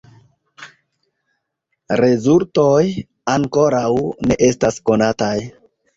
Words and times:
Rezultoj 2.01 2.81
ankoraŭ 3.35 3.87
ne 4.31 4.39
estas 4.49 4.85
konataj. 4.91 5.35